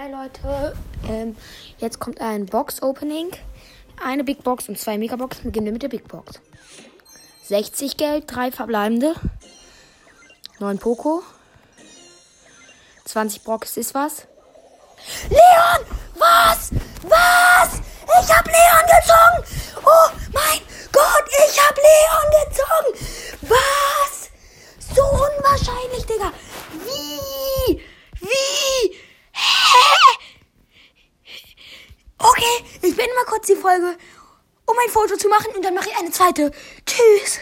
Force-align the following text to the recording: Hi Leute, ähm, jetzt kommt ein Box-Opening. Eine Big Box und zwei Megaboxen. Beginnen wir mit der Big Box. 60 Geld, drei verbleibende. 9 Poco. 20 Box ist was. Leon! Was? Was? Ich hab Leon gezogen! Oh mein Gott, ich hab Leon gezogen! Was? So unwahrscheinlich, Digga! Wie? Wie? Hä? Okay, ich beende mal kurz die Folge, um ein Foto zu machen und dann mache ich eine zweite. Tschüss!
Hi 0.00 0.12
Leute, 0.12 0.76
ähm, 1.08 1.36
jetzt 1.78 1.98
kommt 1.98 2.20
ein 2.20 2.46
Box-Opening. 2.46 3.30
Eine 4.00 4.22
Big 4.22 4.44
Box 4.44 4.68
und 4.68 4.78
zwei 4.78 4.96
Megaboxen. 4.96 5.42
Beginnen 5.42 5.66
wir 5.66 5.72
mit 5.72 5.82
der 5.82 5.88
Big 5.88 6.06
Box. 6.06 6.40
60 7.42 7.96
Geld, 7.96 8.24
drei 8.28 8.52
verbleibende. 8.52 9.14
9 10.60 10.78
Poco. 10.78 11.24
20 13.06 13.42
Box 13.42 13.76
ist 13.76 13.92
was. 13.92 14.28
Leon! 15.30 15.98
Was? 16.14 16.70
Was? 17.02 17.80
Ich 18.22 18.36
hab 18.36 18.46
Leon 18.46 18.86
gezogen! 18.86 19.82
Oh 19.84 20.10
mein 20.32 20.60
Gott, 20.92 21.24
ich 21.48 21.60
hab 21.60 21.76
Leon 21.76 22.46
gezogen! 22.46 23.50
Was? 23.50 24.30
So 24.94 25.02
unwahrscheinlich, 25.02 26.06
Digga! 26.06 26.32
Wie? 26.84 27.82
Wie? 28.20 28.98
Hä? 29.32 29.88
Okay, 32.38 32.64
ich 32.82 32.94
beende 32.94 33.14
mal 33.16 33.24
kurz 33.24 33.48
die 33.48 33.56
Folge, 33.56 33.96
um 34.64 34.76
ein 34.78 34.90
Foto 34.90 35.16
zu 35.16 35.28
machen 35.28 35.56
und 35.56 35.64
dann 35.64 35.74
mache 35.74 35.88
ich 35.88 35.98
eine 35.98 36.12
zweite. 36.12 36.52
Tschüss! 36.86 37.36